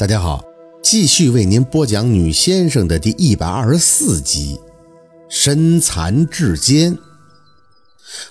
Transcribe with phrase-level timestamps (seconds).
[0.00, 0.42] 大家好，
[0.82, 4.58] 继续为您播讲《女先生》的第一百二十四集。
[5.28, 6.96] 身残志坚，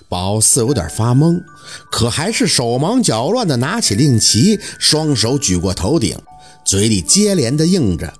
[0.08, 1.40] 宝四有点发懵，
[1.88, 6.18] 可还是手忙脚乱地拿起令旗，双手举过头顶，
[6.64, 8.12] 嘴里接连地应着：“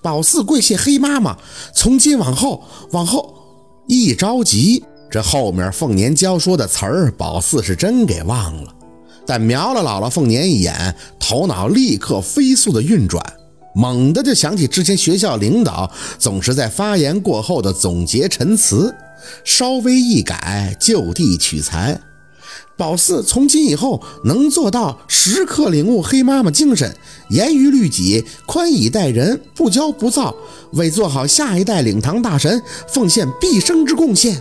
[0.00, 1.36] 宝四跪谢黑妈妈，
[1.74, 3.34] 从今往后，往后。”
[3.86, 8.73] 一着急，这后面凤年娇说的词儿，宝四是真给忘了。
[9.26, 13.24] 但瞄了姥姥凤年一眼，头脑立刻飞速的运转，
[13.74, 18.94] 猛地就想起之前学校领导总是在发言过后的总结陈词，
[19.44, 22.00] 稍微一改，就地取材。
[22.76, 26.92] 宝四从今以后能做到时刻领悟黑妈妈精神，
[27.30, 30.34] 严于律己，宽以待人，不骄不躁，
[30.72, 34.40] 为做好下一代领堂大神奉献毕生之贡献。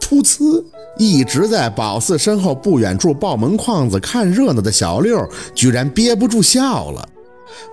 [0.00, 0.64] 噗呲！
[0.98, 7.08] 一直在宝四身后不远处抱门框子看热闹的小六，居然憋不住笑了。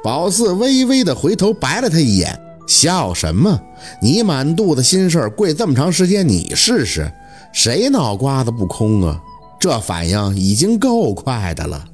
[0.03, 3.59] 宝四微微的回头白了他一眼：“笑什么？
[4.02, 7.11] 你满肚子心事跪这么长时间，你试试，
[7.53, 9.22] 谁脑瓜子不空啊？
[9.59, 11.86] 这反应已经够快的了。”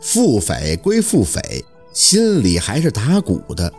[0.00, 1.40] 腹诽归腹诽，
[1.92, 3.72] 心里还是打鼓的，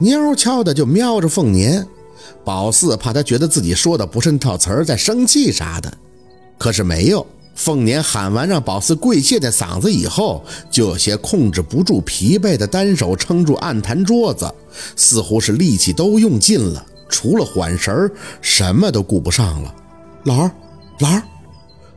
[0.00, 1.86] 蔫悄的就瞄着凤年。
[2.44, 5.92] 宝四怕他觉得自己说的不是那套词儿，在生气啥的，
[6.58, 7.26] 可是没有。
[7.54, 14.48] 凤年喊完让宝四跪谢的嗓子以后，就有些控制不住疲惫的单手撑住案坛桌子，
[14.94, 19.74] 似乎是力气都用尽了，除了缓神儿，什么都顾不上了。
[20.22, 20.52] 老儿，
[21.00, 21.22] 老儿，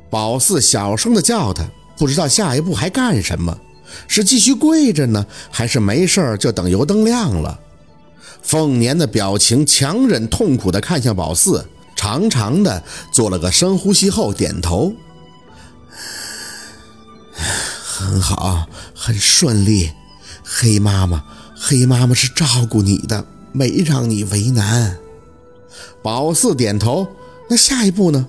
[0.09, 1.64] 宝四小声的叫他，
[1.96, 3.56] 不知道下一步还干什么，
[4.08, 7.59] 是继续跪着呢，还是没事儿就等油灯亮了？
[8.42, 12.84] 凤年的表情强忍痛苦地看向宝四，长长的
[13.14, 14.94] 做了个深呼吸后点头
[17.32, 19.92] ：“很好，很顺利。
[20.44, 21.24] 黑妈妈，
[21.56, 24.98] 黑妈妈是照顾你的，没让你为难。”
[26.04, 27.08] 宝四点头
[27.50, 28.28] ：“那下一步呢？”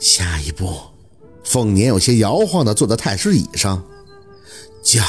[0.00, 0.74] 下一步，
[1.44, 3.82] 凤年有些摇晃的坐在太师椅上，
[4.82, 5.02] 叫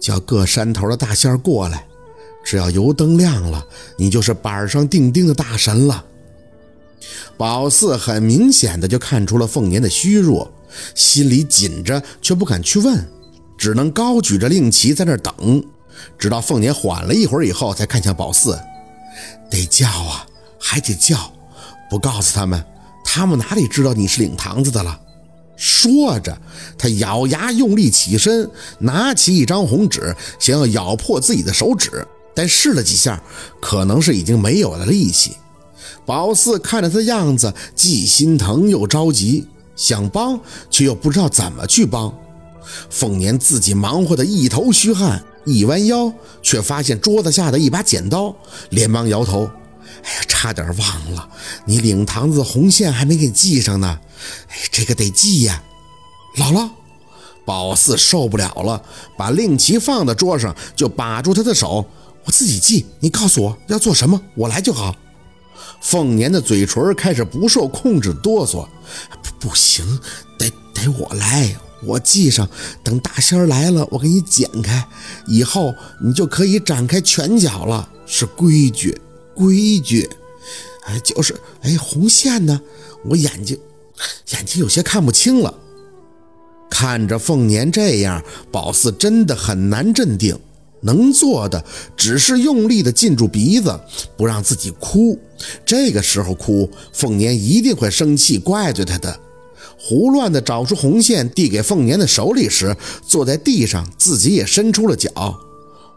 [0.00, 1.86] 叫各山头的大仙过来。
[2.44, 3.64] 只要油灯亮了，
[3.96, 6.04] 你就是板上钉钉的大神了。
[7.36, 10.52] 宝四很明显的就看出了凤年的虚弱，
[10.94, 13.04] 心里紧着，却不敢去问，
[13.58, 15.64] 只能高举着令旗在那等，
[16.18, 18.58] 直到凤年缓了一会儿以后，才看向宝四，
[19.50, 20.26] 得叫啊，
[20.60, 21.32] 还得叫，
[21.90, 22.64] 不告诉他们，
[23.04, 25.00] 他们哪里知道你是领堂子的了。
[25.56, 26.36] 说着，
[26.76, 32.06] 他咬牙用力起身，拿起一张红纸，想要咬破自己的手指。
[32.34, 33.22] 但试了几下，
[33.60, 35.36] 可能是已经没有了力气。
[36.06, 39.46] 宝四看着他的样子，既心疼又着急，
[39.76, 40.38] 想帮
[40.70, 42.12] 却又不知道怎么去帮。
[42.90, 46.12] 凤年自己忙活的一头虚汗，一弯腰
[46.42, 48.34] 却发现桌子下的一把剪刀，
[48.70, 49.50] 连忙摇头
[50.02, 51.28] ：“哎呀，差点忘了，
[51.66, 53.98] 你领堂子红线还没给系上呢。
[54.48, 55.62] 哎，这个得系呀。”
[56.36, 56.68] 姥姥，
[57.44, 58.82] 宝四受不了了，
[59.16, 61.86] 把令旗放在桌上，就把住他的手。
[62.24, 64.96] 我自己记，你告诉我要做什么，我来就好。
[65.80, 68.66] 凤年的嘴唇开始不受控制哆嗦，
[69.22, 69.84] 不不行，
[70.38, 72.48] 得得我来，我系上，
[72.82, 74.86] 等大仙来了，我给你剪开，
[75.26, 78.98] 以后你就可以展开拳脚了，是规矩，
[79.34, 80.08] 规矩。
[80.86, 82.60] 哎，就是，哎，红线呢？
[83.04, 83.58] 我眼睛，
[84.30, 85.52] 眼睛有些看不清了。
[86.70, 90.38] 看着凤年这样，宝四真的很难镇定。
[90.84, 91.64] 能做的
[91.96, 93.78] 只是用力的禁住鼻子，
[94.16, 95.18] 不让自己哭。
[95.66, 99.18] 这个时候哭，凤年一定会生气，怪罪他的。
[99.78, 102.74] 胡乱的找出红线，递给凤年的手里时，
[103.06, 105.38] 坐在地上，自己也伸出了脚。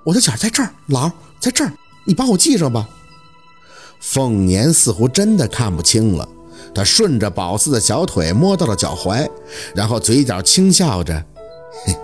[0.03, 1.09] 我的脚在这儿，老
[1.40, 1.72] 在这儿，
[2.06, 2.90] 你帮我系上吧。
[4.00, 6.28] 凤年似乎真的看不清了，
[6.76, 9.30] 他顺着宝四的小腿摸到了脚踝，
[9.74, 11.26] 然后嘴角轻笑着：“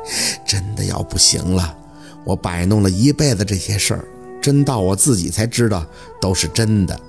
[0.47, 1.77] 真的要不行了。”
[2.25, 4.05] 我摆弄了一辈子这些事儿，
[4.41, 5.85] 真到我自己才知道
[6.21, 6.99] 都是真的。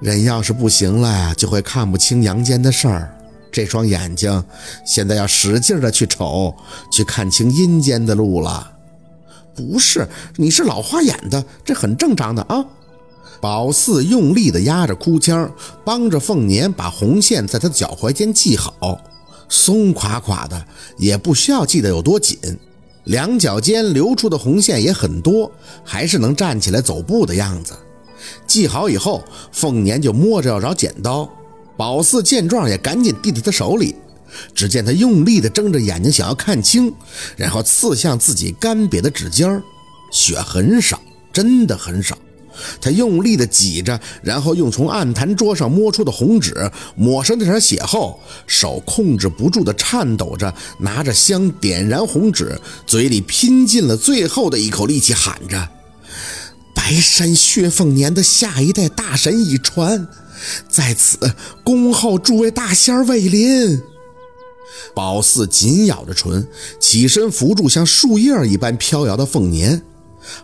[0.00, 3.16] 人要是不行了，就会看不清阳间的事儿。
[3.52, 4.44] 这双眼睛
[4.86, 6.54] 现在要使劲的去瞅，
[6.90, 8.72] 去看清阴间的路了。
[9.54, 12.64] 不是，你是老花眼的，这很正常的啊。
[13.40, 15.52] 宝四用力的压着哭腔，
[15.84, 19.00] 帮着凤年把红线在他的脚踝间系好，
[19.48, 20.64] 松垮垮的，
[20.96, 22.38] 也不需要系得有多紧。
[23.04, 25.50] 两脚间流出的红线也很多，
[25.84, 27.72] 还是能站起来走步的样子。
[28.46, 31.28] 系好以后，凤年就摸着要找剪刀。
[31.76, 33.96] 宝四见状也赶紧递到他手里。
[34.54, 36.94] 只见他用力地睁着眼睛，想要看清，
[37.36, 39.60] 然后刺向自己干瘪的指尖
[40.12, 41.00] 血很少，
[41.32, 42.16] 真的很少。
[42.80, 55.68] 他用力地挤着，然后用从案坛桌上摸出的红纸抹上那点血后，手控制不住地颤抖着，拿着香点燃红纸，嘴里拼尽了最后的一口力气，喊着
[56.74, 60.08] ：“白山薛凤年的下一代大神已传，
[60.68, 63.80] 在此恭候诸位大仙位临。”
[64.94, 66.48] 宝四紧咬着唇，
[66.80, 69.82] 起身扶住像树叶一般飘摇的凤年。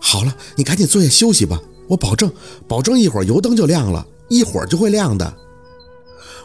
[0.00, 1.60] 好了，你赶紧坐下休息吧。
[1.88, 2.32] 我保证，
[2.66, 5.36] 保证一会儿油灯就亮了，一会儿就会亮的。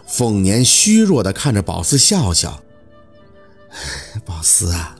[0.07, 2.61] 凤年虚弱地看着宝四，笑笑
[4.25, 4.97] ：“宝四啊，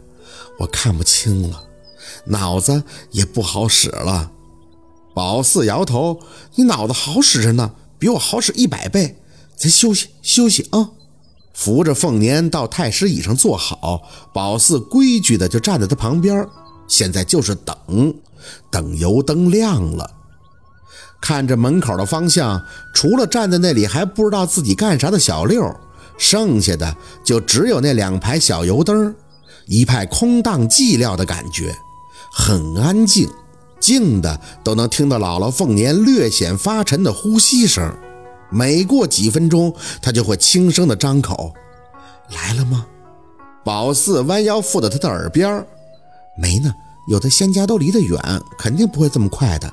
[0.60, 1.66] 我看不清了，
[2.26, 4.32] 脑子也不好使了。”
[5.14, 6.22] 宝四摇头
[6.56, 9.18] ：“你脑子好使着呢，比我好使一百倍。
[9.58, 10.92] 咱休息休息啊。”
[11.54, 14.02] 扶着凤年到太师椅上坐好，
[14.34, 16.48] 宝四规矩的就站在他旁边，
[16.88, 18.16] 现在就是等，
[18.72, 20.10] 等油灯亮了。
[21.22, 22.62] 看着门口的方向，
[22.94, 25.64] 除了站在那里还不知道自己干啥的小六，
[26.18, 29.16] 剩下的就只有那两排小油灯，
[29.68, 31.76] 一派空荡寂寥的感觉，
[32.34, 33.30] 很安静，
[33.80, 37.94] 静的都能听到姥姥凤年略显发沉的呼吸声。
[38.50, 41.54] 每过几分钟，他就会轻声的张口
[42.36, 42.86] ：“来了吗？”
[43.64, 45.66] 宝四弯腰附在他的耳边
[46.36, 46.74] ：“没呢，
[47.08, 48.20] 有的仙家都离得远，
[48.58, 49.72] 肯定不会这么快的。”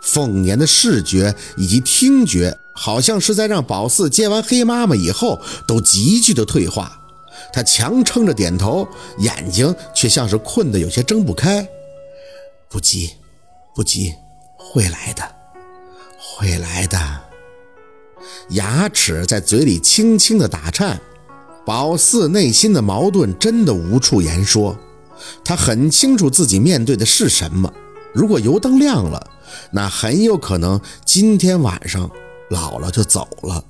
[0.00, 6.98] 凤年的视觉以及听觉，好像是在让宝四接完黑妈妈以后都急剧的退化。
[7.52, 8.86] 他强撑着点头，
[9.18, 11.66] 眼睛却像是困得有些睁不开。
[12.68, 13.10] 不急，
[13.74, 14.14] 不急，
[14.56, 15.22] 会来的，
[16.18, 16.98] 会来的。
[18.50, 21.00] 牙齿在嘴里轻轻的打颤，
[21.64, 24.76] 宝四内心的矛盾真的无处言说。
[25.44, 27.72] 他很清楚自己面对的是什么。
[28.12, 29.30] 如果油灯亮了，
[29.72, 32.10] 那很有可能今天晚上
[32.50, 33.62] 姥姥就走了；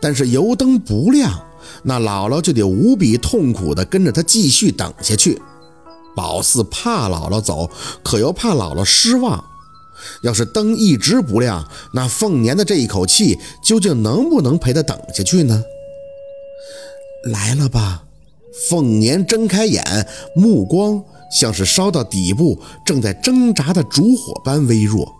[0.00, 1.46] 但是油灯不亮，
[1.82, 5.40] 那姥姥就得无比痛苦地跟着他继续等下去。
[6.14, 7.70] 宝四怕姥姥走，
[8.02, 9.44] 可又怕姥姥失望。
[10.22, 15.62] 要是灯一直不亮，那凤年的这一口气究竟能不能陪他等下去呢？
[17.24, 18.02] 来了吧！
[18.68, 20.06] 凤年睁开眼，
[20.36, 21.02] 目光
[21.34, 25.12] 像是烧到底部正在挣扎的烛火般微弱。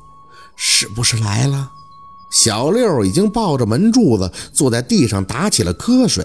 [0.56, 1.72] 是不是来了？
[2.31, 6.25] 小六已经抱着门柱子坐在地上打起了瞌睡。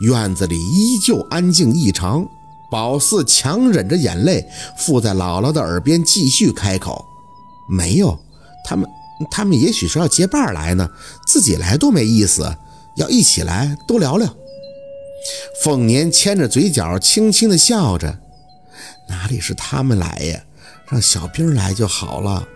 [0.00, 2.26] 院子里依旧安静异常。
[2.70, 4.42] 宝四强忍着眼泪，
[4.78, 7.04] 附在姥姥的耳边继续开口。
[7.68, 8.18] 没有，
[8.64, 8.88] 他们
[9.30, 10.88] 他们也许是要结伴来呢，
[11.26, 12.56] 自己来多没意思，
[12.96, 14.26] 要一起来多聊聊。
[15.62, 18.18] 凤年牵着嘴角，轻轻地笑着，
[19.08, 20.42] 哪里是他们来呀，
[20.88, 22.46] 让小兵来就好了。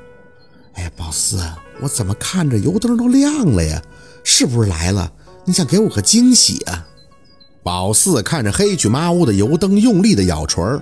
[0.74, 1.40] 哎，宝四，
[1.80, 3.82] 我怎么看着油灯都亮了呀？
[4.24, 5.12] 是不是来了？
[5.44, 6.86] 你想给我个惊喜啊？
[7.62, 10.80] 宝四看着黑黢麻乌的油灯，用力地咬唇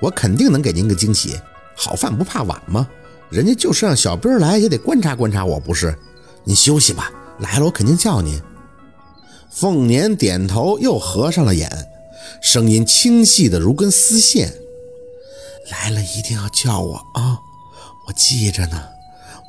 [0.00, 1.38] 我肯定能给您个惊喜，
[1.74, 2.88] 好饭不怕晚吗？
[3.30, 5.96] 人家就是让小兵来，也得观察观察我，不是？
[6.44, 8.40] 您休息吧，来了我肯定叫您。
[9.50, 11.70] 凤年点头，又合上了眼，
[12.40, 14.52] 声音清细的如根丝线。
[15.70, 17.38] 来了一定要叫我啊，
[18.06, 18.82] 我记着呢。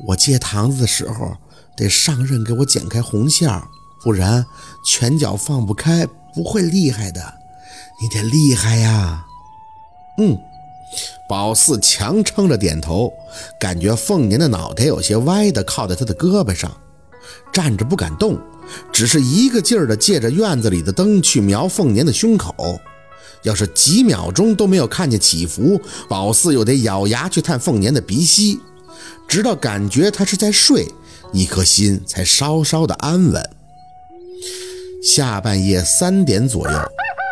[0.08, 1.36] 我接堂子的时候
[1.76, 3.50] 得上任给我剪开红线，
[4.04, 4.46] 不然
[4.86, 7.34] 拳脚放不开，不会厉害的。
[8.02, 9.26] 你得厉害呀。
[10.18, 10.38] 嗯。
[11.28, 13.14] 宝四强撑着点头，
[13.60, 16.76] 感觉凤年的脑袋有些歪的靠在他的胳膊上，
[17.54, 18.40] 站着不敢动，
[18.92, 22.80] 只是一个劲儿的借着院子里的灯去瞄凤年的胸口。
[23.44, 28.60] 要是几秒钟都没有看见起伏，宝四又得咬牙去探凤年的鼻息，
[29.28, 30.88] 直到感觉他是在睡，
[31.32, 33.50] 一颗心才稍稍的安稳。
[35.04, 36.78] 下半夜三点左右，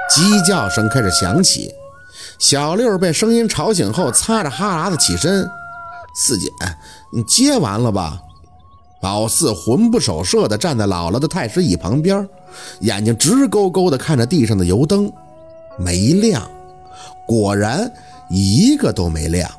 [0.10, 1.70] 鸡叫声开始响起。
[2.40, 5.50] 小六被声音吵醒后，擦着哈喇子起身。
[6.16, 6.48] 四姐，
[7.14, 8.22] 你接完了吧？
[9.02, 12.28] 宝四魂不守舍地站在姥姥的太师椅旁边，
[12.80, 15.12] 眼睛直勾勾地看着地上的油灯，
[15.78, 16.50] 没亮。
[17.26, 17.92] 果然，
[18.30, 19.50] 一个都没亮。